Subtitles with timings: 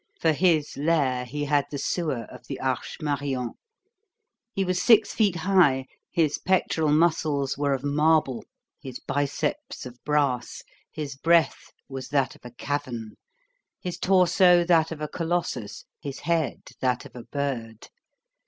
[0.19, 3.51] For his lair he had the sewer of the Arche Marion.
[4.51, 8.43] He was six feet high, his pectoral muscles were of marble,
[8.81, 13.11] his biceps of brass, his breath was that of a cavern,
[13.79, 17.87] his torso that of a colossus, his head that of a bird.